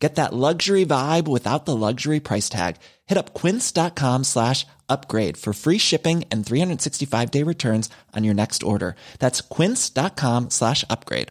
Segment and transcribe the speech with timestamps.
[0.00, 2.76] Get that luxury vibe without the luxury price tag.
[3.06, 8.62] Hit up quince.com slash upgrade for free shipping and 365 day returns on your next
[8.62, 8.96] order.
[9.18, 11.28] That's quince.com slash upgrade.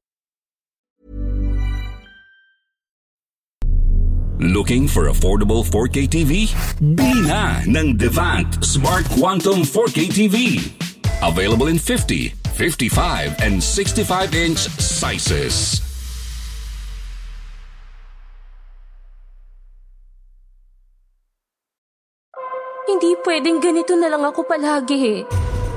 [4.40, 6.48] Looking for affordable 4K TV?
[6.80, 10.64] Bili na ng Devant Smart Quantum 4K TV.
[11.20, 15.89] Available in 50, 55, and 65 inch sizes.
[22.90, 25.22] Hindi pwedeng ganito na lang ako palagi.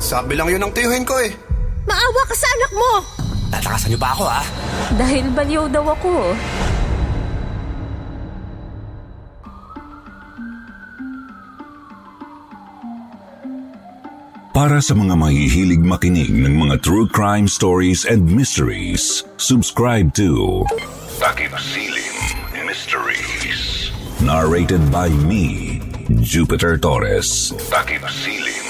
[0.00, 1.28] Sabi lang yun ang tiyuhin ko eh.
[1.84, 2.90] Maawa ka sa anak mo!
[3.52, 4.40] Tatakasan niyo pa ako ha?
[4.96, 6.32] Dahil baliw daw ako.
[14.52, 20.64] Para sa mga mahihilig makinig ng mga true crime stories and mysteries, subscribe to
[21.20, 22.16] Takip Silim
[22.64, 23.92] Mysteries.
[24.20, 25.72] Narrated by me,
[26.11, 27.55] Jupiter Torres.
[27.70, 28.67] Takip Silim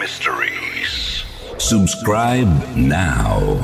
[0.00, 1.24] Mysteries.
[1.60, 3.60] Subscribe now.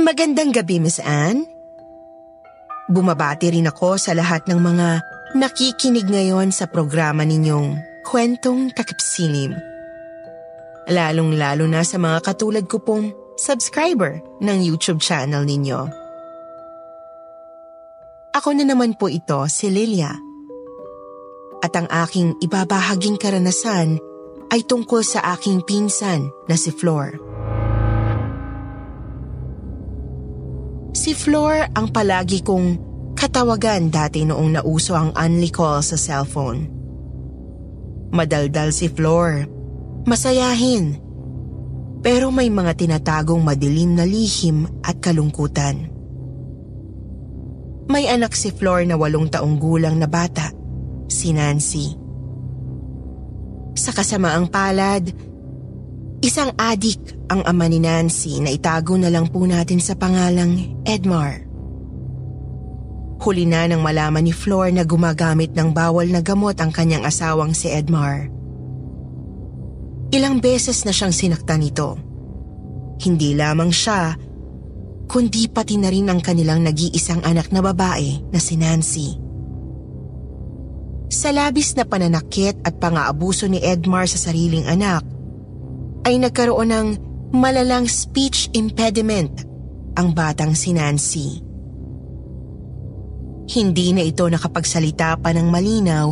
[0.00, 1.44] Magandang gabi, Miss Anne.
[2.88, 7.76] Bumabati rin ako sa lahat ng mga nakikinig ngayon sa programa ninyong
[8.08, 9.52] Kwentong Takipsilim.
[10.88, 15.84] Lalong-lalo na sa mga katulad ko pong subscriber ng YouTube channel ninyo.
[18.32, 20.16] Ako na naman po ito, si Lilia.
[21.60, 24.00] At ang aking ibabahaging karanasan
[24.48, 27.12] ay tungkol sa aking pinsan na si Flor.
[30.96, 32.87] Si Flor ang palagi kong
[33.18, 36.70] katawagan dati noong nauso ang only call sa cellphone.
[38.14, 39.42] Madaldal si Flor,
[40.06, 40.94] masayahin,
[41.98, 45.90] pero may mga tinatagong madilim na lihim at kalungkutan.
[47.90, 50.54] May anak si Flor na walong taong gulang na bata,
[51.10, 51.98] si Nancy.
[53.74, 55.10] Sa kasamaang palad,
[56.22, 61.47] isang adik ang ama ni Nancy na itago na lang po natin sa pangalang Edmar.
[63.18, 67.50] Huli na nang malaman ni Flor na gumagamit ng bawal na gamot ang kanyang asawang
[67.50, 68.30] si Edmar.
[70.14, 71.98] Ilang beses na siyang sinaktan nito.
[73.02, 74.14] Hindi lamang siya,
[75.10, 79.08] kundi pati na rin ang kanilang nag-iisang anak na babae na si Nancy.
[81.08, 85.02] Sa labis na pananakit at pang-aabuso ni Edmar sa sariling anak,
[86.06, 86.88] ay nagkaroon ng
[87.34, 89.44] malalang speech impediment
[89.96, 91.47] ang batang si Nancy.
[93.48, 96.06] Hindi na ito nakapagsalita pa ng malinaw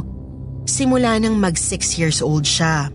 [0.64, 2.88] simula nang mag 6 years old siya.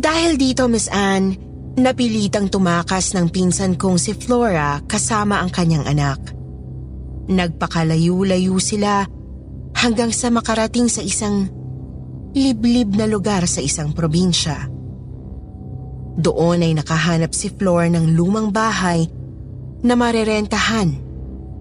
[0.00, 1.36] Dahil dito Miss Anne,
[1.76, 6.20] napilitang tumakas ng pinsan kong si Flora kasama ang kanyang anak.
[7.28, 9.04] Nagpakalayo-layo sila
[9.76, 11.52] hanggang sa makarating sa isang
[12.32, 14.72] liblib na lugar sa isang probinsya.
[16.16, 19.04] Doon ay nakahanap si Flor ng lumang bahay
[19.84, 21.09] na marerentahan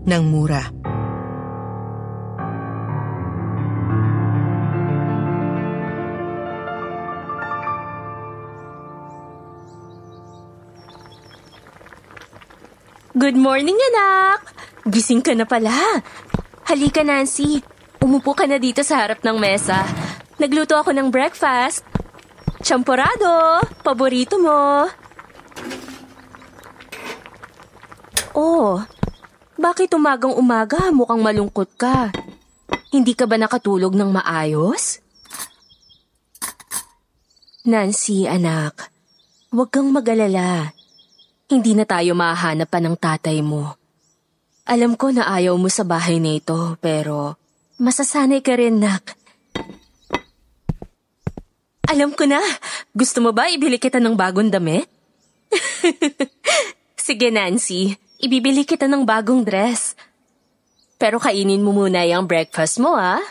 [0.06, 0.64] ng mura.
[13.20, 14.56] Good morning, anak!
[14.88, 15.76] Gising ka na pala.
[16.72, 17.60] Halika, Nancy.
[18.00, 19.84] Umupo ka na dito sa harap ng mesa.
[20.40, 21.84] Nagluto ako ng breakfast.
[22.64, 23.60] Champorado!
[23.84, 24.88] Paborito mo.
[28.40, 28.80] Oh,
[29.60, 32.16] bakit umagang umaga mukhang malungkot ka?
[32.90, 35.04] Hindi ka ba nakatulog ng maayos?
[37.68, 38.90] Nancy, anak,
[39.52, 40.72] huwag kang mag-alala.
[41.52, 43.76] Hindi na tayo mahanap pa ng tatay mo.
[44.64, 47.36] Alam ko na ayaw mo sa bahay na ito, pero
[47.78, 49.20] masasanay ka rin, nak.
[51.90, 52.38] Alam ko na.
[52.94, 54.86] Gusto mo ba ibili kita ng bagong damit?
[57.10, 58.09] Sige, Nancy.
[58.20, 59.96] Ibibili kita ng bagong dress.
[61.00, 63.24] Pero kainin mo muna yung breakfast mo, ah.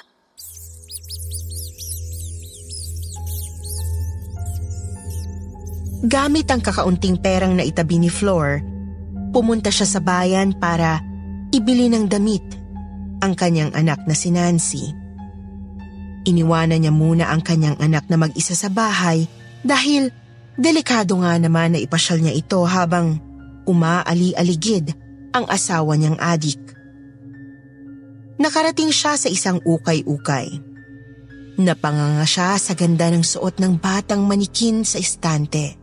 [6.08, 8.64] Gamit ang kakaunting perang na itabi ni Flor,
[9.36, 11.04] pumunta siya sa bayan para
[11.52, 12.48] ibili ng damit
[13.20, 14.88] ang kanyang anak na si Nancy.
[16.24, 19.28] Iniwanan niya muna ang kanyang anak na mag-isa sa bahay
[19.60, 20.08] dahil
[20.56, 23.27] delikado nga naman na ipasyal niya ito habang
[23.68, 24.96] umaali-aligid
[25.36, 26.58] ang asawa niyang adik.
[28.40, 30.64] Nakarating siya sa isang ukay-ukay.
[31.58, 35.74] Napanganga siya sa ganda ng suot ng batang manikin sa istante.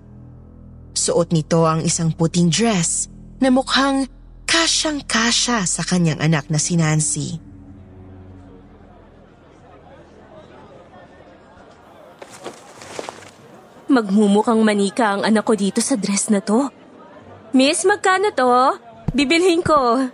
[0.95, 3.11] Suot nito ang isang puting dress
[3.43, 4.07] na mukhang
[4.47, 7.43] kasyang-kasya sa kanyang anak na si Nancy.
[13.91, 16.71] Magmumukhang manika ang anak ko dito sa dress na to.
[17.55, 18.51] Miss, magkano to?
[19.15, 20.11] Bibilhin ko.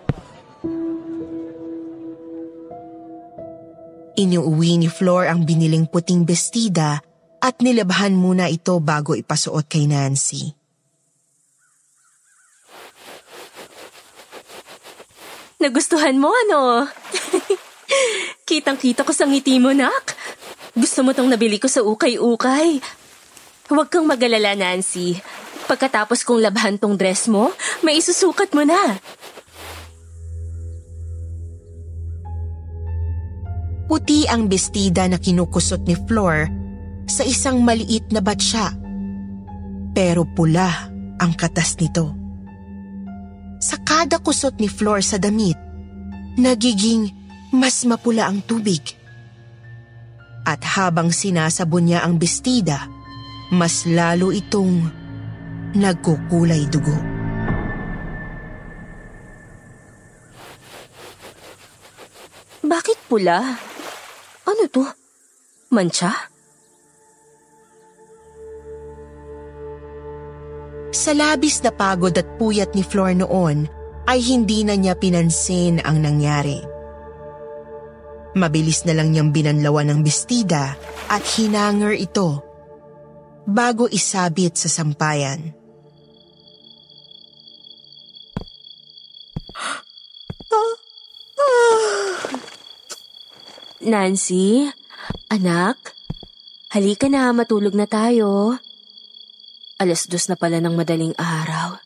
[4.14, 7.02] Inuuwi ni Flor ang biniling puting bestida
[7.42, 10.54] at nilabhan muna ito bago ipasuot kay Nancy.
[15.58, 16.86] Nagustuhan mo ano?
[18.46, 20.14] Kitang-kita ko sa ngiti mo, nak.
[20.78, 22.78] Gusto mo tong nabili ko sa ukay-ukay.
[23.74, 25.18] Huwag kang magalala, Nancy.
[25.72, 27.48] Pagkatapos kong labhan tong dress mo,
[27.80, 29.00] may isusukat mo na.
[33.88, 36.52] Puti ang bestida na kinukusot ni Flor
[37.08, 38.76] sa isang maliit na batsa.
[39.96, 40.92] Pero pula
[41.24, 42.12] ang katas nito.
[43.64, 45.56] Sa kada kusot ni Flor sa damit,
[46.36, 47.16] nagiging
[47.56, 49.00] mas mapula ang tubig.
[50.44, 52.92] At habang sinasabon niya ang bestida,
[53.56, 55.01] mas lalo itong
[55.76, 56.96] nagkukulay dugo.
[62.62, 63.60] Bakit pula?
[64.48, 64.86] Ano to?
[65.72, 66.32] Mancha?
[70.92, 73.66] Sa labis na pagod at puyat ni Flor noon,
[74.08, 76.60] ay hindi na niya pinansin ang nangyari.
[78.36, 80.76] Mabilis na lang niyang binanlawan ng bestida
[81.12, 82.40] at hinanger ito
[83.44, 85.61] bago isabit sa sampayan.
[93.82, 94.70] Nancy?
[95.28, 95.98] Anak?
[96.72, 98.56] Halika na, matulog na tayo.
[99.82, 101.82] Alas dos na pala ng madaling araw.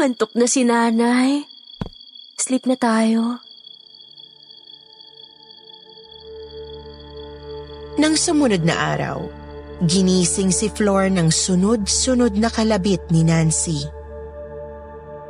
[0.00, 1.46] Antok na si nanay.
[2.34, 3.38] Sleep na tayo.
[7.94, 9.22] Nang sumunod na araw,
[9.86, 14.03] ginising si Flor ng sunod-sunod na kalabit ni Nancy.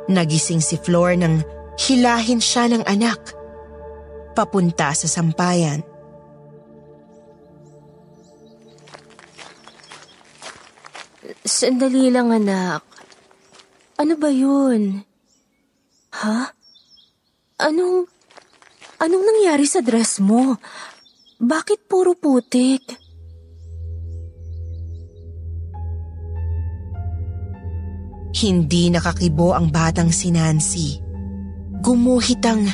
[0.05, 1.41] Nagising si Flor nang
[1.81, 3.33] hilahin siya ng anak
[4.35, 5.81] papunta sa sampayan.
[11.45, 12.83] Sandali lang anak.
[13.95, 15.01] Ano ba yun?
[16.21, 16.51] Ha?
[17.63, 18.11] Anong...
[18.95, 20.59] Anong nangyari sa dress mo?
[21.39, 23.04] Bakit puro putik?
[28.35, 30.99] Hindi nakakibo ang batang si Nancy.
[31.79, 32.67] Gumuhit ang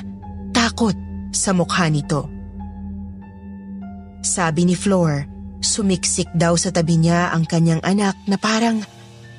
[0.49, 0.97] takot
[1.29, 2.25] sa mukha nito.
[4.25, 5.21] Sabi ni Flor,
[5.61, 8.81] sumiksik daw sa tabi niya ang kanyang anak na parang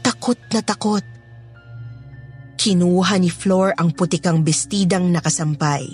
[0.07, 1.03] takot na takot.
[2.55, 5.91] Kinuha ni Flor ang putikang bestidang nakasampay.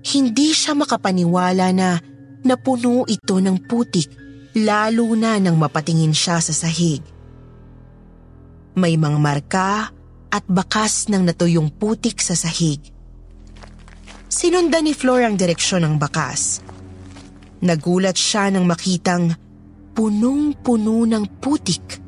[0.00, 2.00] Hindi siya makapaniwala na
[2.40, 4.08] napuno ito ng putik
[4.56, 7.17] lalo na nang mapatingin siya sa sahig.
[8.78, 9.90] May mga marka
[10.30, 12.78] at bakas ng natuyong putik sa sahig.
[14.30, 16.62] Sinundan ni Flor ang direksyon ng bakas.
[17.58, 19.34] Nagulat siya nang makitang
[19.98, 21.98] punong-puno ng putik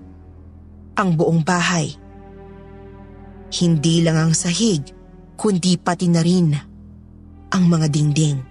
[0.95, 1.91] ang buong bahay.
[3.51, 4.95] Hindi lang ang sahig,
[5.35, 6.55] kundi pati na rin
[7.51, 8.50] ang mga dingding.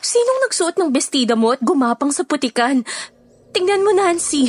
[0.00, 2.80] Sinong nagsuot ng bestida mo at gumapang sa putikan?
[3.52, 4.48] Tingnan mo, Nancy.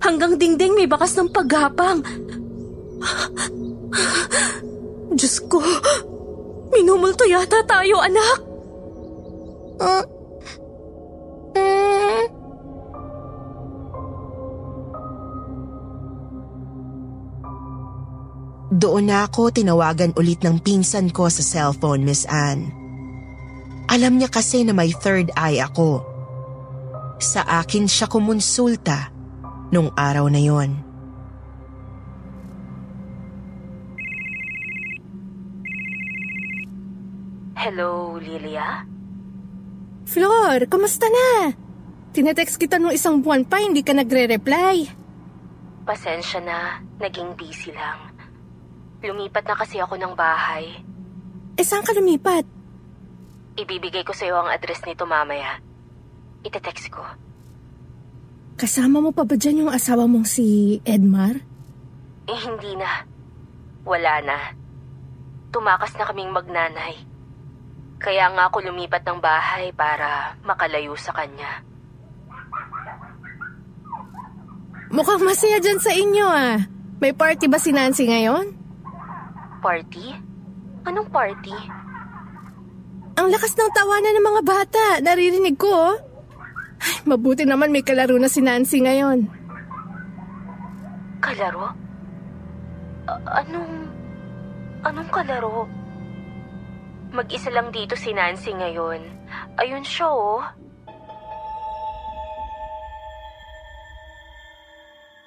[0.00, 2.04] Hanggang dingding may bakas ng paghapang.
[5.16, 5.60] Diyos ko,
[6.72, 8.38] minumulto yata tayo, anak.
[9.80, 10.04] Uh,
[11.56, 12.24] uh,
[18.70, 22.79] Doon na ako tinawagan ulit ng pinsan ko sa cellphone, Miss Anne.
[23.90, 26.06] Alam niya kasi na may third eye ako.
[27.18, 29.10] Sa akin siya kumonsulta
[29.74, 30.70] nung araw na yon.
[37.58, 38.86] Hello, Lilia?
[40.06, 41.50] Flor, kamusta na?
[42.14, 44.86] Tinetext kita nung isang buwan pa, hindi ka nagre-reply.
[45.84, 48.14] Pasensya na, naging busy lang.
[49.02, 50.78] Lumipat na kasi ako ng bahay.
[51.58, 52.59] Eh, saan ka lumipat?
[53.58, 55.58] Ibibigay ko sa iyo ang address nito mamaya.
[56.46, 57.02] Ite-text ko.
[58.60, 61.40] Kasama mo pa ba dyan yung asawa mong si Edmar?
[62.28, 63.08] Eh, hindi na.
[63.88, 64.38] Wala na.
[65.50, 66.94] Tumakas na kaming magnanay.
[68.00, 71.64] Kaya nga ako lumipat ng bahay para makalayo sa kanya.
[74.90, 76.58] Mukhang masaya dyan sa inyo ah.
[77.00, 78.52] May party ba si Nancy ngayon?
[79.64, 80.12] Party?
[80.84, 81.79] Anong party?
[83.20, 84.84] Ang lakas ng tawanan ng mga bata.
[85.04, 85.96] Naririnig ko oh.
[86.80, 89.28] Ay, mabuti naman may kalaro na si Nancy ngayon.
[91.20, 91.76] Kalaro?
[93.04, 93.72] A- anong...
[94.80, 95.68] Anong kalaro?
[97.12, 99.04] Mag-isa lang dito si Nancy ngayon.
[99.60, 100.40] Ayun siya oh.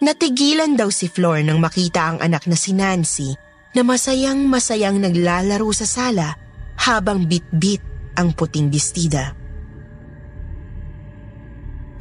[0.02, 3.38] Natigilan daw si Flor nang makita ang anak na si Nancy
[3.78, 6.43] na masayang masayang naglalaro sa sala
[6.80, 7.82] habang bit-bit
[8.18, 9.34] ang puting bestida.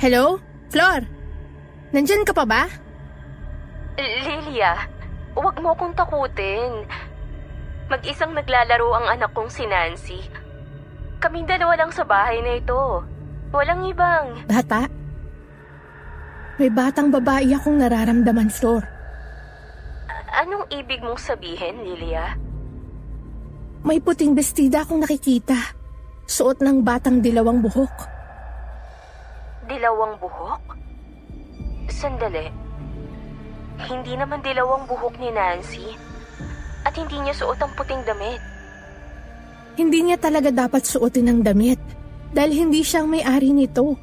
[0.02, 0.41] Hello?
[0.73, 1.05] Flor?
[1.93, 2.67] Nandyan ka pa ba?
[4.00, 4.88] Lilia,
[5.37, 6.88] huwag mo akong takutin.
[7.93, 10.21] Mag-isang naglalaro ang anak kong si Nancy.
[11.21, 13.05] Kaming dalawa lang sa bahay na ito.
[13.52, 14.43] Walang ibang.
[14.49, 14.88] Bata?
[16.57, 18.83] May batang babae akong nararamdaman, Flor.
[20.33, 22.33] Anong ibig mong sabihin, Lilia?
[23.82, 25.58] May puting bestida akong nakikita.
[26.30, 27.94] Suot ng batang dilawang buhok.
[29.66, 30.62] Dilawang buhok?
[31.90, 32.46] Sandali.
[33.82, 35.98] Hindi naman dilawang buhok ni Nancy.
[36.86, 38.38] At hindi niya suot ang puting damit.
[39.74, 41.82] Hindi niya talaga dapat suotin ang damit
[42.30, 43.98] dahil hindi siyang may-ari nito.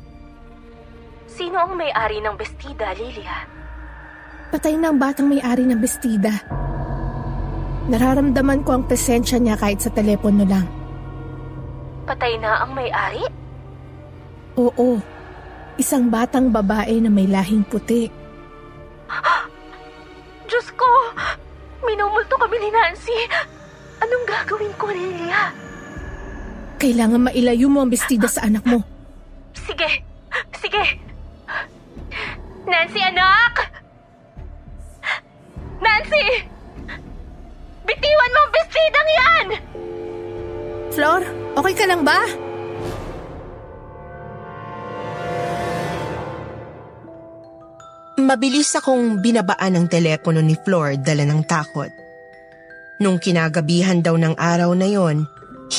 [1.23, 3.47] Sino ang may-ari ng bestida, Lilia?
[4.51, 6.35] Patay na ang batang may-ari ng bestida.
[7.89, 10.69] Nararamdaman ko ang presensya niya kahit sa telepono lang.
[12.05, 13.25] Patay na ang may-ari?
[14.61, 15.01] Oo,
[15.81, 18.05] isang batang babae na may lahing puti.
[20.49, 20.85] Diyos ko!
[21.81, 23.17] Minumulto kami ni Nancy!
[24.05, 25.49] Anong gagawin ko, Lilia?
[26.77, 28.85] Kailangan mailayo mo ang bestida sa anak mo.
[29.57, 30.05] Sige!
[30.61, 30.83] Sige!
[32.69, 33.38] Nancy, anak!
[41.59, 42.15] Okay ka lang ba?
[48.19, 51.91] Mabilis akong binabaan ang telepono ni Flor dala ng takot.
[52.99, 55.23] Nung kinagabihan daw ng araw na yon,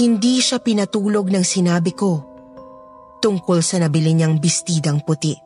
[0.00, 2.26] hindi siya pinatulog ng sinabi ko
[3.20, 5.36] tungkol sa nabili niyang bestidang puti.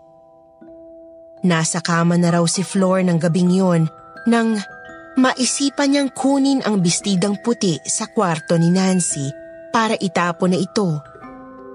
[1.44, 3.82] Nasa kama na raw si Flor ng gabing yon
[4.30, 4.56] nang
[5.18, 9.43] maisipan niyang kunin ang bestidang puti sa kwarto ni Nancy
[9.74, 11.02] para itapon na ito.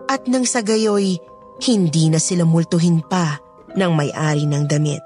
[0.08, 1.20] At nang sa gayoy,
[1.68, 3.44] hindi na sila multuhin pa
[3.76, 5.04] ng may-ari ng damit.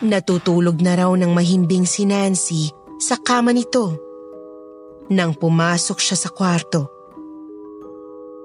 [0.00, 4.00] Natutulog na raw ng mahimbing si Nancy sa kama nito.
[5.12, 6.88] Nang pumasok siya sa kwarto.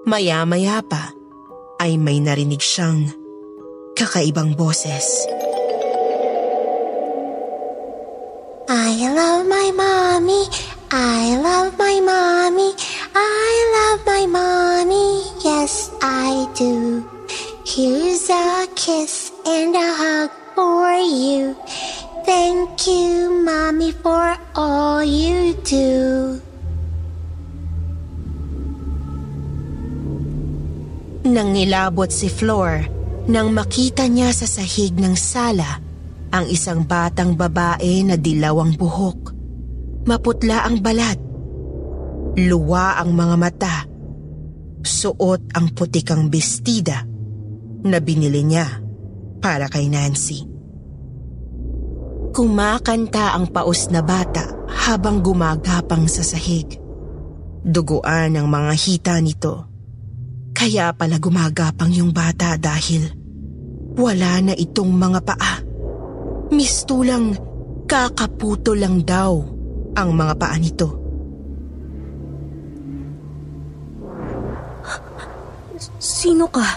[0.04, 1.16] Maya-maya pa
[1.80, 3.08] ay may narinig siyang
[3.96, 5.24] kakaibang boses.
[8.68, 10.75] I love my mommy.
[10.92, 12.72] I love my mommy.
[13.18, 15.26] I love my mommy.
[15.42, 17.02] Yes, I do.
[17.66, 21.58] Here's a kiss and a hug for you.
[22.26, 26.42] Thank you, mommy, for all you do.
[31.26, 32.86] Nang nilabot si Flor,
[33.26, 35.82] nang makita niya sa sahig ng sala
[36.30, 39.35] ang isang batang babae na dilaw ang buhok.
[40.06, 41.18] Maputla ang balat.
[42.38, 43.76] Luwa ang mga mata.
[44.86, 47.02] Suot ang putikang bestida
[47.82, 48.70] na binili niya
[49.42, 50.46] para kay Nancy.
[52.38, 54.46] Kumakanta ang paos na bata
[54.86, 56.78] habang gumagapang sa sahig.
[57.66, 59.66] Duguan ang mga hita nito.
[60.54, 63.10] Kaya pala gumagapang yung bata dahil
[63.98, 65.56] wala na itong mga paa.
[66.54, 67.34] Mistulang
[67.90, 69.55] kakaputo lang daw
[69.96, 70.88] ang mga paa nito.
[76.00, 76.68] Sino ka?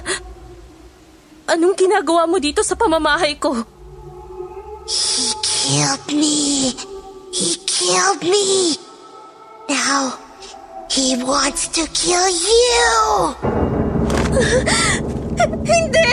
[1.50, 3.52] Anong ginagawa mo dito sa pamamahay ko?
[4.88, 6.72] He killed me.
[7.34, 8.78] He killed me.
[9.68, 10.16] Now,
[10.88, 12.88] He wants to kill you!
[15.68, 16.08] Hindi!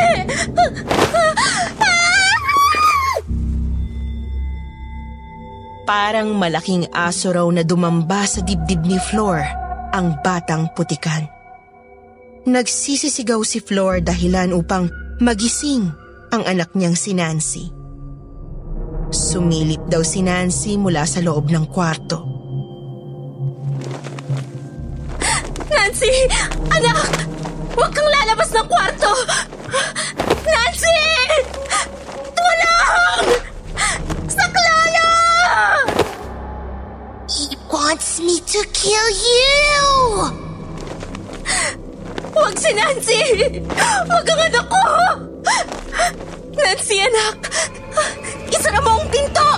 [5.85, 9.37] Parang malaking aso raw na dumamba sa dibdib ni Flor
[9.93, 11.29] ang batang putikan.
[12.49, 14.89] Nagsisisigaw si Flor dahilan upang
[15.21, 15.93] magising
[16.33, 17.69] ang anak niyang si Nancy.
[19.13, 22.17] Sumilip daw si Nancy mula sa loob ng kwarto.
[25.69, 26.11] Nancy!
[26.73, 27.29] Anak!
[27.77, 29.13] Huwag kang lalabas ng kwarto!
[30.49, 31.24] Nancy!
[37.85, 39.85] Wants me to kill you!
[42.33, 43.21] Huwag si Nancy!
[44.09, 44.85] Huwag ang anak ko!
[46.57, 47.45] Nancy, anak!
[48.49, 49.49] Isara mo ang pinto!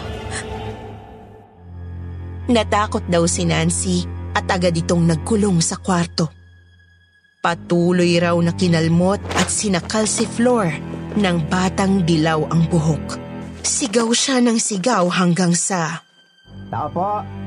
[2.51, 4.03] Natakot daw si Nancy
[4.35, 6.27] at agad itong nagkulong sa kwarto.
[7.39, 10.67] Patuloy raw na kinalmot at sinakal si Flor
[11.15, 13.23] ng batang dilaw ang buhok.
[13.63, 16.03] Sigaw siya ng sigaw hanggang sa...
[16.67, 17.46] Tao po!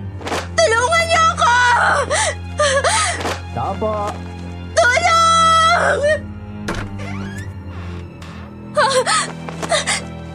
[3.81, 4.13] Po!
[4.77, 6.01] Tulong!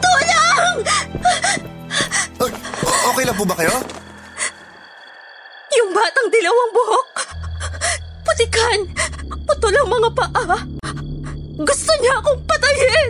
[0.02, 0.76] Tulong!
[2.42, 2.60] O-
[3.14, 3.72] okay lang po ba kayo?
[5.78, 7.10] Yung batang dilaw ang buhok.
[8.26, 8.80] Putikan.
[9.46, 10.58] Putol ang mga paa.
[11.56, 13.10] Gusto niya akong patayin.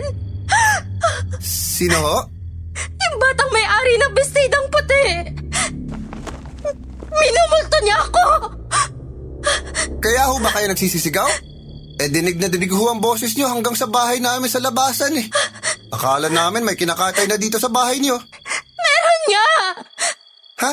[1.40, 2.18] Sino ho?
[2.76, 5.06] Yung batang may-ari ng bestidang puti.
[7.16, 8.24] Minumulto niya ako.
[10.00, 11.28] Kaya ho ba kayo nagsisisigaw?
[11.96, 15.26] Eh dinig na dinig ho ang boses nyo hanggang sa bahay namin sa labasan eh.
[15.88, 18.20] Akala namin may kinakatay na dito sa bahay niyo.
[18.76, 19.48] Meron niya.
[20.60, 20.72] Ha?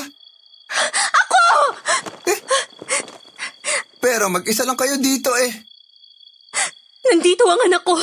[1.24, 1.44] Ako!
[4.04, 5.52] Pero mag-isa lang kayo dito eh.
[7.08, 7.96] Nandito ang anak ko.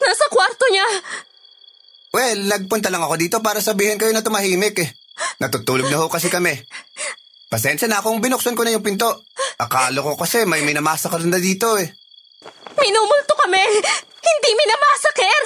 [0.00, 0.88] Nasa kwarto niya.
[2.16, 4.88] Well, nagpunta lang ako dito para sabihin kayo na tumahimik eh.
[5.36, 6.54] Natutulog na ho kasi kami.
[7.48, 9.28] Pasensya na kung binuksan ko na yung pinto.
[9.60, 11.86] Akala ko kasi may minamasakar na dito eh.
[12.80, 13.62] Minumulto kami.
[14.24, 15.42] Hindi minamasaker.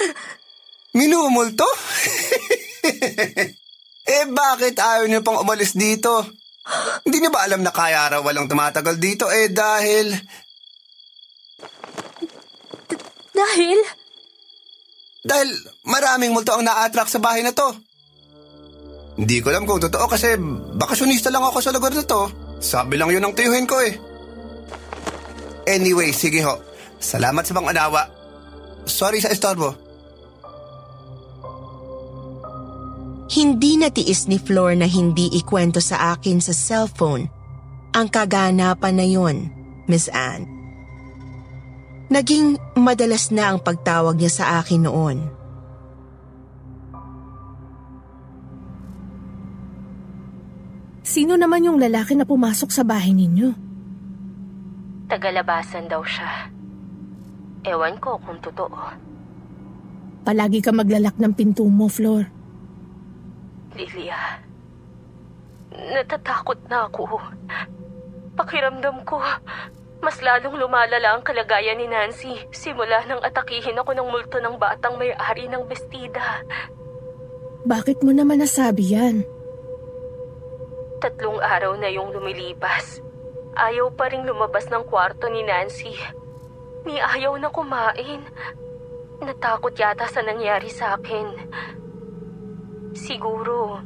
[0.97, 1.67] Minumulto?
[4.15, 6.25] eh bakit ayaw niyo pang umalis dito?
[7.05, 10.13] Hindi niyo ba alam na kaya raw walang tumatagal dito eh dahil...
[13.33, 13.77] Dahil...
[15.19, 15.49] Dahil
[15.85, 17.69] maraming multo ang na-attract sa bahay na to.
[19.19, 20.39] Hindi ko alam kung totoo kasi
[20.79, 22.31] bakasyonista lang ako sa lugar na to.
[22.63, 23.99] Sabi lang yun ang tiyuhin ko eh.
[25.67, 26.55] Anyway, sige ho.
[27.03, 28.07] Salamat sa pang-anawa.
[28.87, 29.75] Sorry sa estorbo.
[33.29, 37.29] Hindi natiis ni Flor na hindi ikwento sa akin sa cellphone
[37.93, 39.37] ang kaganapan na yon,
[39.85, 40.49] Miss Anne.
[42.09, 45.38] Naging madalas na ang pagtawag niya sa akin noon.
[51.09, 53.49] Sino naman yung lalaki na pumasok sa bahay ninyo?
[55.09, 56.53] Tagalabasan daw siya.
[57.65, 58.77] Ewan ko kung totoo.
[60.21, 62.29] Palagi ka maglalak ng pinto mo, Flor.
[63.73, 64.37] Lilia,
[65.73, 67.17] natatakot na ako.
[68.37, 69.17] Pakiramdam ko,
[70.05, 74.93] mas lalong lumalala ang kalagayan ni Nancy simula nang atakihin ako ng multo ng batang
[75.01, 76.45] may-ari ng bestida.
[77.65, 79.38] Bakit mo naman nasabi yan?
[80.99, 82.99] Tatlong araw na yung lumilipas.
[83.55, 85.95] Ayaw pa rin lumabas ng kwarto ni Nancy.
[86.83, 88.19] Ni ayaw na kumain.
[89.23, 91.27] Natakot yata sa nangyari sa akin.
[92.91, 93.79] Siguro,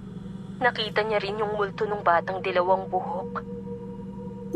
[0.58, 3.32] nakita niya rin yung multo ng batang dilawang buhok.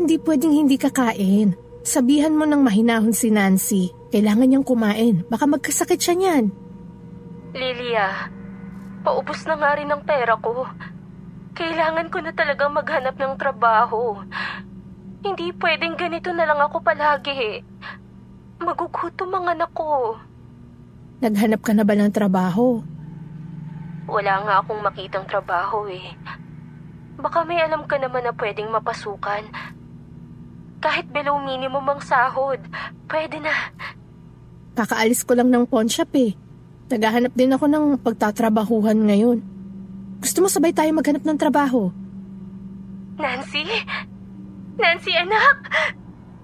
[0.02, 1.54] Hindi pwedeng hindi kakain.
[1.86, 3.94] Sabihan mo ng mahinahon si Nancy.
[4.10, 5.22] Kailangan niyang kumain.
[5.30, 6.44] Baka magkasakit siya niyan.
[7.54, 8.34] Lilia,
[9.06, 10.66] paubos na nga rin ang pera ko.
[11.58, 14.22] Kailangan ko na talaga maghanap ng trabaho.
[15.26, 17.66] Hindi pwedeng ganito na lang ako palagi.
[18.62, 20.14] Magugutom ang anak ko.
[21.18, 22.78] Naghanap ka na ba ng trabaho?
[24.06, 26.14] Wala nga akong makitang trabaho eh.
[27.18, 29.50] Baka may alam ka naman na pwedeng mapasukan.
[30.78, 32.62] Kahit below minimum ang sahod,
[33.10, 33.74] pwede na.
[34.78, 36.38] Kakaalis ko lang ng pawn shop eh.
[36.86, 39.57] Naghahanap din ako ng pagtatrabahuhan ngayon.
[40.18, 41.94] Gusto mo sabay tayo maghanap ng trabaho?
[43.18, 43.66] Nancy?
[44.78, 45.56] Nancy, anak!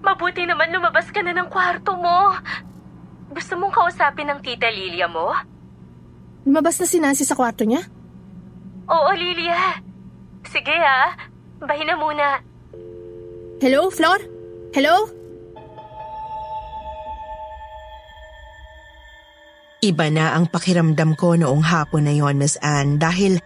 [0.03, 2.35] Mabuti naman lumabas ka na ng kwarto mo.
[3.31, 5.33] Gusto mong kausapin ng tita Lilia mo?
[6.45, 7.81] Lumabas na si Nancy sa kwarto niya?
[8.85, 9.81] Oo, Lilia.
[10.45, 11.15] Sige ah.
[11.57, 12.37] Bahin na muna.
[13.63, 14.19] Hello, Flor?
[14.75, 15.09] Hello?
[19.81, 23.37] Iba na ang pakiramdam ko noong hapon na yon, Miss Anne, dahil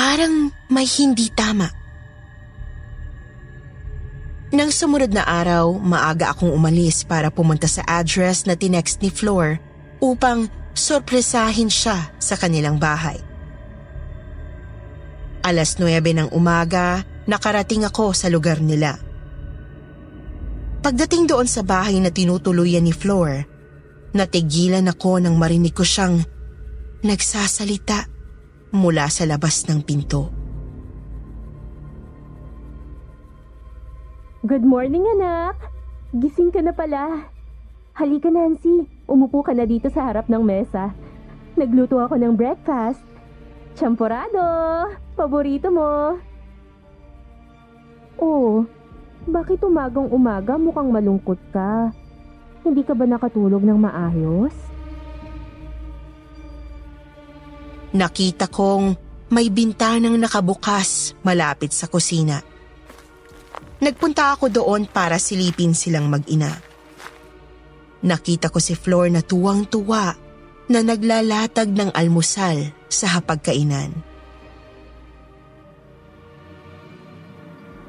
[0.00, 1.68] parang may hindi tama.
[4.48, 9.60] Nang sumunod na araw, maaga akong umalis para pumunta sa address na tinext ni Floor
[10.00, 13.20] upang sorpresahin siya sa kanilang bahay.
[15.44, 18.96] Alas 9 ng umaga, nakarating ako sa lugar nila.
[20.80, 23.44] Pagdating doon sa bahay na tinutuluyan ni Floor,
[24.16, 26.24] natigilan ako nang marinig ko siyang
[27.04, 28.09] nagsasalita
[28.70, 30.30] mula sa labas ng pinto.
[34.46, 35.58] Good morning, anak.
[36.16, 37.28] Gising ka na pala.
[37.92, 38.88] Halika, Nancy.
[39.04, 40.94] Umupo ka na dito sa harap ng mesa.
[41.58, 43.02] Nagluto ako ng breakfast.
[43.76, 44.40] Champorado!
[45.18, 46.16] Paborito mo.
[48.16, 48.64] Oh,
[49.28, 51.92] bakit umagang umaga mukhang malungkot ka?
[52.64, 54.69] Hindi ka ba nakatulog ng maayos?
[57.90, 58.94] Nakita kong
[59.34, 62.38] may bintanang nakabukas malapit sa kusina.
[63.82, 66.54] Nagpunta ako doon para silipin silang mag-ina.
[68.06, 70.14] Nakita ko si Flor na tuwang-tuwa
[70.70, 73.90] na naglalatag ng almusal sa hapagkainan.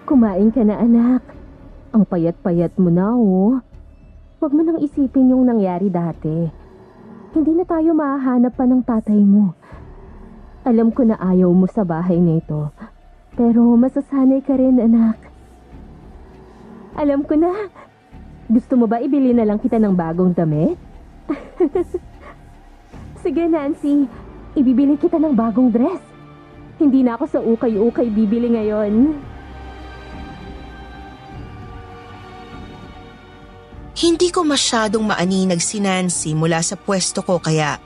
[0.10, 1.22] Kumain ka na anak.
[1.94, 3.62] Ang payat-payat mo na oh.
[4.42, 6.50] Huwag mo nang isipin yung nangyari dati.
[7.32, 9.54] Hindi na tayo mahahanap pa ng tatay mo.
[10.62, 12.70] Alam ko na ayaw mo sa bahay nito.
[13.34, 15.18] Pero masasanay ka rin anak.
[16.94, 17.50] Alam ko na.
[18.46, 20.78] Gusto mo ba ibili na lang kita ng bagong damit?
[23.26, 24.06] Sige Nancy,
[24.54, 26.04] ibibili kita ng bagong dress.
[26.78, 29.18] Hindi na ako sa ukay-ukay bibili ngayon.
[33.98, 37.78] Hindi ko masyadong maaninag si Nancy mula sa pwesto ko kaya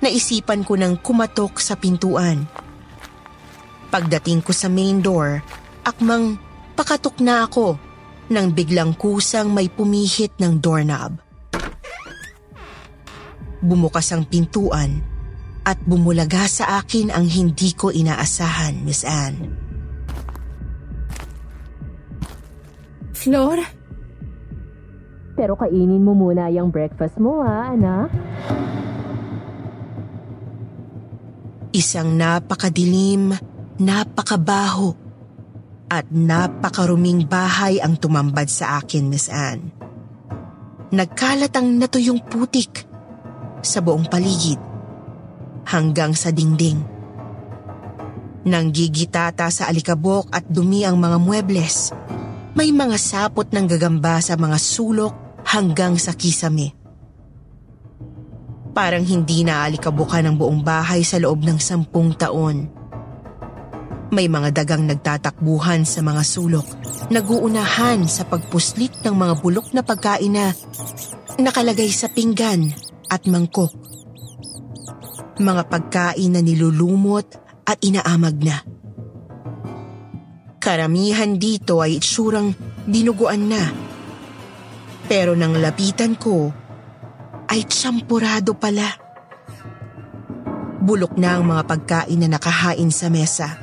[0.00, 2.48] naisipan ko ng kumatok sa pintuan.
[3.92, 5.44] Pagdating ko sa main door,
[5.84, 6.40] akmang
[6.74, 7.76] pakatok na ako
[8.30, 11.18] nang biglang kusang may pumihit ng doorknob.
[13.60, 15.04] Bumukas ang pintuan
[15.68, 19.52] at bumulaga sa akin ang hindi ko inaasahan, Miss Anne.
[23.12, 23.60] Flor?
[25.36, 28.08] Pero kainin mo muna yung breakfast mo ha, anak.
[31.70, 33.30] Isang napakadilim,
[33.78, 34.90] napakabaho,
[35.86, 39.70] at napakaruming bahay ang tumambad sa akin, Miss Anne.
[40.90, 42.90] Nagkalat ang natuyong putik
[43.62, 44.58] sa buong paligid
[45.70, 46.82] hanggang sa dingding.
[48.50, 51.94] Nanggigitata sa alikabok at dumi ang mga muebles.
[52.58, 55.14] May mga sapot ng gagamba sa mga sulok
[55.46, 56.79] hanggang sa kisame.
[58.70, 62.70] Parang hindi na alikabukan ang buong bahay sa loob ng sampung taon.
[64.10, 66.66] May mga dagang nagtatakbuhan sa mga sulok,
[67.14, 70.50] naguunahan sa pagpuslit ng mga bulok na pagkain na
[71.38, 72.74] nakalagay sa pinggan
[73.06, 73.70] at mangkok.
[75.38, 77.26] Mga pagkain na nilulumot
[77.66, 78.56] at inaamag na.
[80.60, 82.52] Karamihan dito ay itsurang
[82.84, 83.62] dinuguan na.
[85.06, 86.52] Pero nang lapitan ko,
[87.50, 88.86] ay tsampurado pala.
[90.80, 93.58] Bulok na ang mga pagkain na nakahain sa mesa.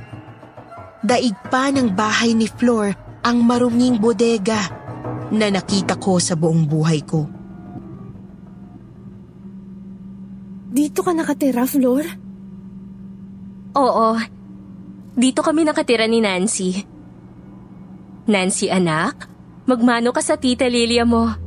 [1.02, 2.92] Daig pa ng bahay ni Flor
[3.24, 4.60] ang maruming bodega
[5.32, 7.26] na nakita ko sa buong buhay ko.
[10.68, 12.06] Dito ka nakatira, Flor?
[13.74, 14.10] Oo.
[15.18, 16.86] Dito kami nakatira ni Nancy.
[18.28, 19.26] Nancy anak,
[19.66, 21.47] magmano ka sa tita Lilia mo.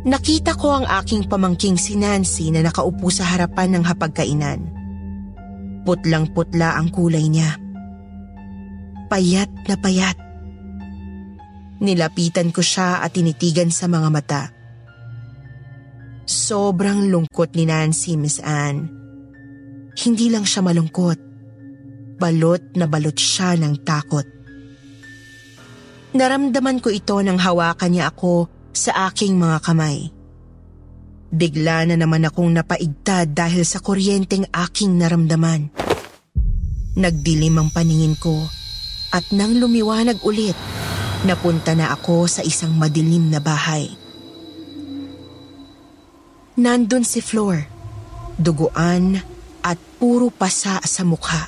[0.00, 4.60] Nakita ko ang aking pamangking si Nancy na nakaupo sa harapan ng hapagkainan.
[5.84, 7.60] Putlang-putla ang kulay niya.
[9.12, 10.16] Payat na payat.
[11.84, 14.42] Nilapitan ko siya at tinitigan sa mga mata.
[16.24, 18.88] Sobrang lungkot ni Nancy, Miss Anne.
[20.00, 21.18] Hindi lang siya malungkot.
[22.16, 24.24] Balot na balot siya ng takot.
[26.16, 30.10] Naramdaman ko ito nang hawakan niya ako sa aking mga kamay.
[31.30, 35.70] Bigla na naman akong napaigtad dahil sa kuryenteng aking naramdaman.
[36.98, 38.34] Nagdilim ang paningin ko
[39.14, 40.58] at nang lumiwanag ulit,
[41.22, 43.90] napunta na ako sa isang madilim na bahay.
[46.58, 47.62] Nandun si Flor,
[48.34, 49.22] duguan
[49.62, 51.46] at puro pasa sa mukha.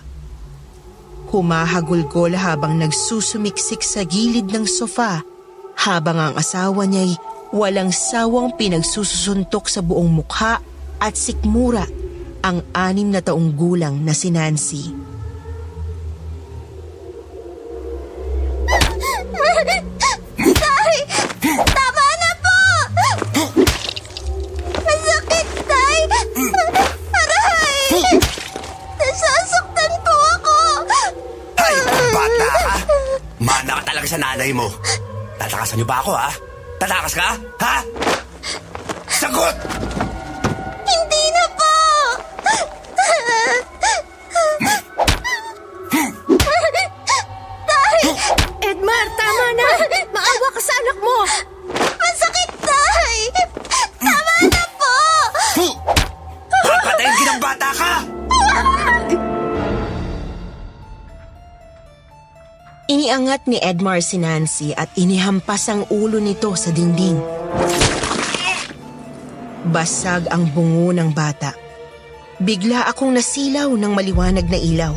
[1.32, 5.24] Humahagulgol habang nagsusumiksik sa gilid ng sofa
[5.76, 7.16] habang ang asawa niya'y
[7.52, 10.60] walang sawang pinagsusuntok sa buong mukha
[10.96, 11.84] at sikmura
[12.42, 14.90] ang anim na taong gulang na si Nancy.
[20.42, 20.94] Tay!
[21.70, 22.56] Tama na po!
[24.82, 25.98] Masakit, Tay!
[27.14, 27.82] Aray!
[28.98, 30.56] Nasasaktan po ako!
[31.62, 31.74] Ay,
[32.10, 32.74] bata ka!
[33.38, 34.66] Mana ka talaga sa nanay mo.
[35.72, 36.30] Tatakasan niyo ba ako, ha?
[36.76, 37.28] Tatakas ka?
[37.64, 37.76] Ha?
[39.08, 39.81] Sagot!
[63.12, 67.20] Iniangat ni Edmar si Nancy at inihampas ang ulo nito sa dingding.
[69.68, 71.52] Basag ang bungo ng bata.
[72.40, 74.96] Bigla akong nasilaw ng maliwanag na ilaw.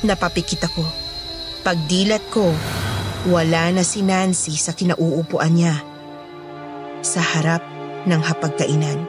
[0.00, 0.80] Napapikit ako.
[1.60, 2.56] Pagdilat ko,
[3.28, 5.76] wala na si Nancy sa kinauupuan niya.
[7.04, 7.60] Sa harap
[8.08, 9.04] ng hapagkainan.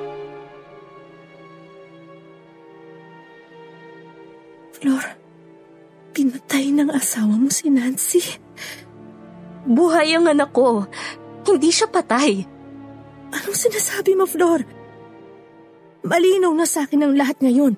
[4.75, 5.20] Flor,
[6.21, 8.21] pinatay ng asawa mo si Nancy.
[9.65, 10.85] Buhay ang anak ko.
[11.41, 12.45] Hindi siya patay.
[13.33, 14.61] Anong sinasabi mo, Flor?
[16.05, 17.73] Malinaw na sa akin ang lahat ngayon.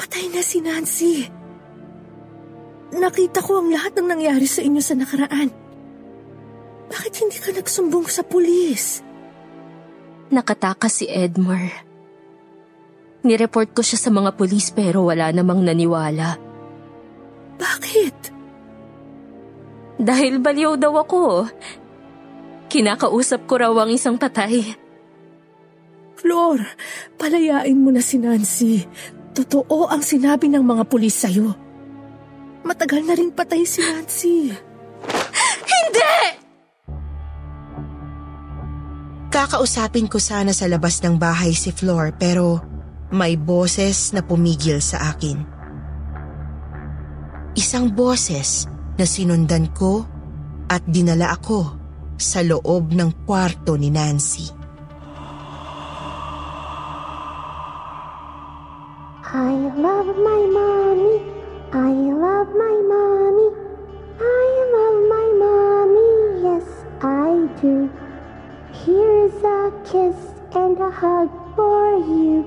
[0.00, 1.28] Patay na si Nancy.
[2.96, 5.52] Nakita ko ang lahat ng nangyari sa inyo sa nakaraan.
[6.88, 9.04] Bakit hindi ka nagsumbong sa pulis?
[10.32, 11.68] Nakatakas si Edmar.
[13.24, 16.43] Nireport ko siya sa mga pulis pero wala namang naniwala.
[17.58, 18.16] Bakit?
[20.00, 21.46] Dahil baliw daw ako.
[22.66, 24.74] Kinakausap ko raw ang isang patay.
[26.18, 26.58] Flor,
[27.14, 28.82] palayain mo na si Nancy.
[29.34, 31.54] Totoo ang sinabi ng mga pulis sa'yo.
[32.64, 34.50] Matagal na rin patay si Nancy.
[35.68, 36.16] Hindi!
[39.30, 42.62] Kakausapin ko sana sa labas ng bahay si Flor pero
[43.14, 45.53] may boses na pumigil sa akin.
[47.74, 50.06] Isang boses na sinundan ko
[50.70, 51.74] at dinala ako
[52.14, 54.46] sa loob ng kwarto ni Nancy.
[59.26, 61.18] I love my mommy.
[61.74, 63.48] I love my mommy.
[64.22, 66.10] I love my mommy.
[66.46, 66.66] Yes,
[67.02, 67.90] I do.
[68.86, 70.22] Here's a kiss
[70.54, 71.26] and a hug
[71.58, 72.46] for you.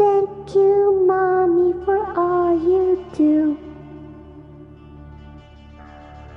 [0.00, 3.67] Thank you, mommy, for all you do.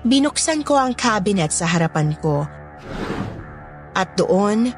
[0.02, 2.42] Binuksan ko ang cabinet sa harapan ko
[3.94, 4.74] at doon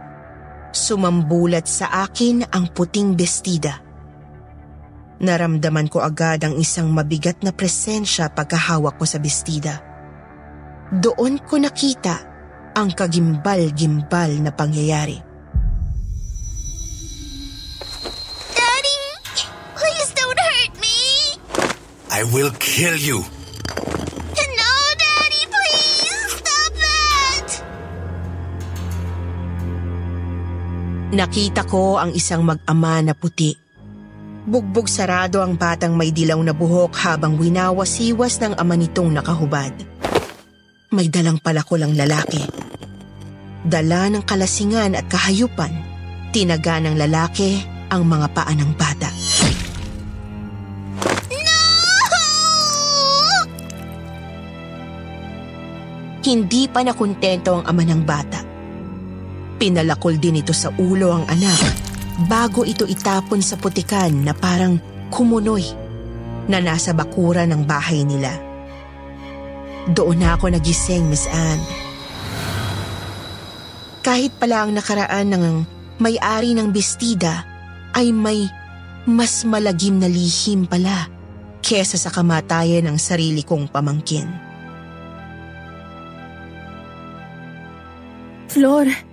[0.75, 3.79] sumambulat sa akin ang puting bestida.
[5.23, 9.79] Naramdaman ko agad ang isang mabigat na presensya pagkahawak ko sa bestida.
[10.91, 12.15] Doon ko nakita
[12.75, 15.23] ang kagimbal-gimbal na pangyayari.
[18.51, 18.99] Daddy,
[19.79, 20.97] please don't hurt me.
[22.11, 23.23] I will kill you.
[31.13, 33.53] Nakita ko ang isang mag-ama na puti.
[34.49, 39.69] Bugbog sarado ang batang may dilaw na buhok habang winawasiwas ng ama nitong nakahubad.
[40.89, 42.41] May dalang palakulang lalaki.
[43.61, 45.71] Dala ng kalasingan at kahayupan,
[46.33, 47.61] tinaga ng lalaki
[47.93, 49.09] ang mga paa ng bata.
[56.25, 58.42] Hindi pa nakontento ang ama ng bata.
[59.63, 61.55] Pinalakol din ito sa ulo ang anak
[62.27, 64.75] bago ito itapon sa putikan na parang
[65.07, 65.63] kumunoy
[66.51, 68.27] na nasa bakura ng bahay nila.
[69.87, 71.63] Doon na ako nagising, Miss Anne.
[74.03, 75.45] Kahit pala ang nakaraan ng
[75.95, 77.47] may-ari ng bestida
[77.95, 78.43] ay may
[79.07, 81.07] mas malagim na lihim pala
[81.63, 84.27] kesa sa kamatayan ng sarili kong pamangkin.
[88.51, 89.12] Flor,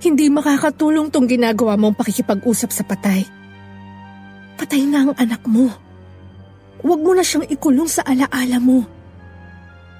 [0.00, 3.28] hindi makakatulong tong ginagawa mong pakikipag-usap sa patay.
[4.56, 5.68] Patay na ang anak mo.
[6.80, 8.88] Huwag mo na siyang ikulong sa alaala mo.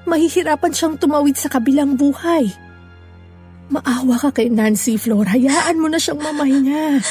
[0.08, 2.48] Mahihirapan siyang tumawid sa kabilang buhay.
[3.68, 5.28] Maawa ka kay Nancy, Flor.
[5.28, 7.04] Hayaan mo na siyang mamahinga.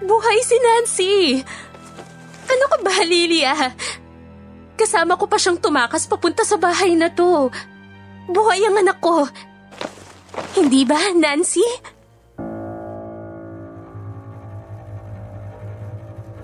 [0.00, 1.14] Buhay si Nancy!
[2.46, 3.52] Ano ka ba, Lilia?
[4.76, 7.52] Kasama ko pa siyang tumakas papunta sa bahay na to.
[8.28, 9.28] Buhay ang anak ko.
[10.56, 11.64] Hindi ba, Nancy?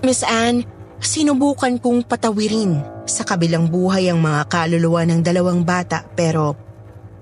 [0.03, 0.67] Miss Anne,
[0.99, 6.55] sinubukan kong patawirin sa kabilang buhay ang mga kaluluwa ng dalawang bata pero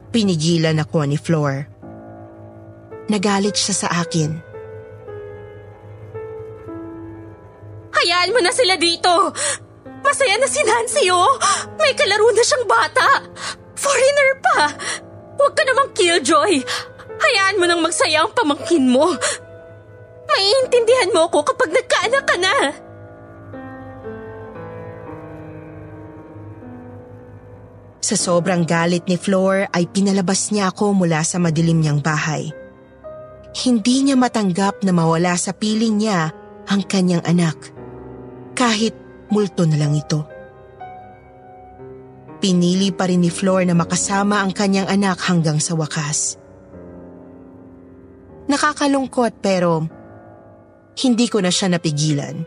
[0.10, 1.62] pinigilan ako ni Flor.
[3.06, 4.30] Nagalit siya sa akin.
[7.92, 9.30] Hayaan mo na sila dito!
[10.02, 11.38] Masaya na si Nancy, oh!
[11.78, 13.08] May kalaro na siyang bata!
[13.78, 14.60] Foreigner pa!
[15.42, 16.62] Huwag ka namang killjoy!
[17.18, 19.10] Hayaan mo nang magsaya ang pamangkin mo!
[20.30, 22.56] Maiintindihan mo ako kapag nagkaanak ka na!
[28.02, 32.54] Sa sobrang galit ni Flor ay pinalabas niya ako mula sa madilim niyang bahay.
[33.56, 36.30] Hindi niya matanggap na mawala sa piling niya
[36.70, 37.58] ang kanyang anak.
[38.54, 38.94] Kahit
[39.34, 40.41] multo na lang ito.
[42.42, 46.42] Pinili pa rin ni Flor na makasama ang kanyang anak hanggang sa wakas.
[48.50, 49.86] Nakakalungkot pero
[50.98, 52.42] hindi ko na siya napigilan.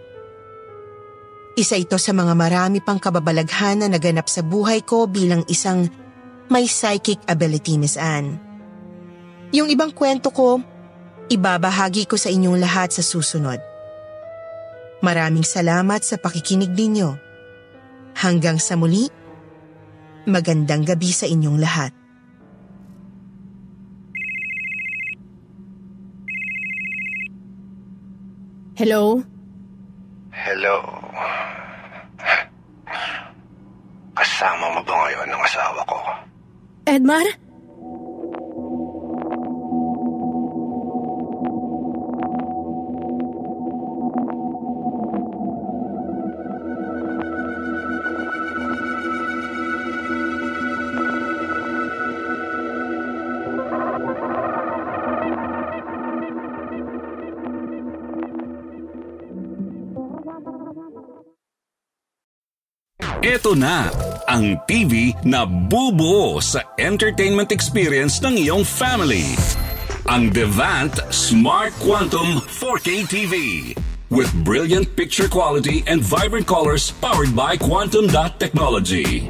[1.54, 5.86] Isa ito sa mga marami pang kababalaghan na naganap sa buhay ko bilang isang
[6.50, 8.36] may psychic ability, Miss Anne.
[9.54, 10.58] Yung ibang kwento ko,
[11.30, 13.62] ibabahagi ko sa inyong lahat sa susunod.
[14.98, 17.14] Maraming salamat sa pakikinig ninyo.
[18.18, 19.06] Hanggang sa muli,
[20.26, 21.92] magandang gabi sa inyong lahat.
[28.74, 29.22] Hello?
[30.34, 30.76] Hello.
[34.18, 35.98] Kasama mo ba ngayon ang asawa ko?
[36.90, 37.43] Edmar?
[63.34, 63.90] Ito na
[64.30, 69.34] ang TV na bubuo sa entertainment experience ng iyong family.
[70.06, 73.34] Ang Devant Smart Quantum 4K TV.
[74.06, 79.26] With brilliant picture quality and vibrant colors powered by Quantum Dot Technology.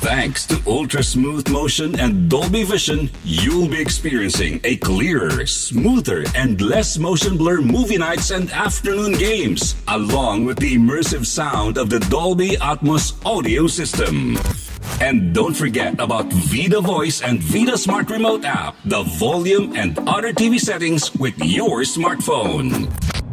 [0.00, 6.60] Thanks to ultra smooth motion and Dolby Vision, you'll be experiencing a clearer, smoother, and
[6.60, 11.98] less motion blur movie nights and afternoon games, along with the immersive sound of the
[11.98, 14.38] Dolby Atmos audio system.
[15.00, 20.32] And don't forget about Vida Voice and Vida Smart Remote app, the volume and other
[20.32, 22.86] TV settings with your smartphone.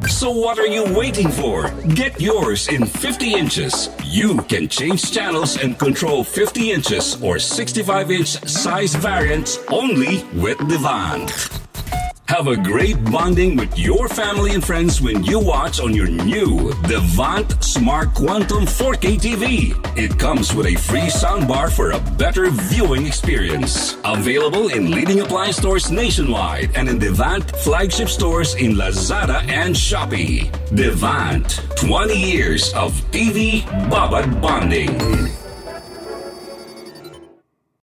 [0.09, 1.69] So what are you waiting for?
[1.95, 3.89] Get yours in 50 inches.
[4.03, 10.57] You can change channels and control 50 inches or 65 inch size variants only with
[10.69, 11.64] Devant.
[12.35, 16.73] Have a great bonding with your family and friends when you watch on your new
[16.81, 19.97] Devant Smart Quantum 4K TV.
[19.97, 23.95] It comes with a free soundbar for a better viewing experience.
[24.03, 30.51] Available in leading appliance stores nationwide and in Devant flagship stores in Lazada and Shopee.
[30.75, 35.44] Devant, 20 years of TV Babad bonding.